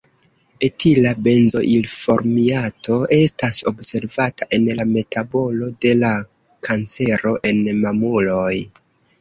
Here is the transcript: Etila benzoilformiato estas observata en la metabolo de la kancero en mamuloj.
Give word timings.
Etila 0.67 1.09
benzoilformiato 1.27 2.97
estas 3.17 3.59
observata 3.73 4.49
en 4.59 4.65
la 4.81 4.87
metabolo 4.97 5.71
de 5.87 5.93
la 6.01 6.13
kancero 6.71 7.39
en 7.53 7.65
mamuloj. 7.85 8.55